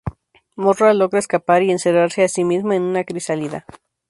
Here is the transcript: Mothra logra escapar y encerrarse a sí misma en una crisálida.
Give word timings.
Mothra 0.63 0.95
logra 0.95 1.19
escapar 1.19 1.61
y 1.61 1.69
encerrarse 1.69 2.23
a 2.23 2.27
sí 2.27 2.43
misma 2.43 2.75
en 2.75 2.81
una 2.81 3.03
crisálida. 3.03 3.67